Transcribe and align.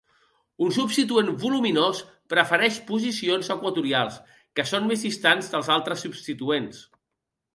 Un 0.67 0.71
substituent 0.75 1.27
voluminós 1.41 1.99
prefereix 2.33 2.79
posicions 2.87 3.51
equatorials, 3.57 4.17
que 4.59 4.67
són 4.71 4.89
més 4.93 5.05
distants 5.09 5.51
dels 5.55 5.69
altres 5.77 6.07
substituents. 6.07 6.83